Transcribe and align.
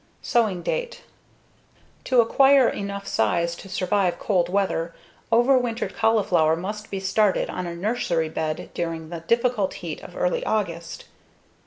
Sowing 0.23 0.63
date: 0.63 1.03
To 2.05 2.21
acquire 2.21 2.67
enough 2.67 3.05
size 3.07 3.55
to 3.57 3.69
survive 3.69 4.17
cold 4.17 4.49
weather, 4.49 4.95
overwintered 5.31 5.93
cauliflower 5.93 6.55
must 6.55 6.89
be 6.89 6.99
started 6.99 7.51
on 7.51 7.67
a 7.67 7.75
nursery 7.75 8.27
bed 8.27 8.71
during 8.73 9.09
the 9.09 9.19
difficult 9.19 9.75
heat 9.75 10.01
of 10.01 10.15
early 10.17 10.43
August. 10.43 11.05